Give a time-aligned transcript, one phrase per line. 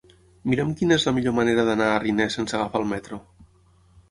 [0.53, 3.21] Mira'm quina és la millor manera d'anar a Riner sense agafar el metro.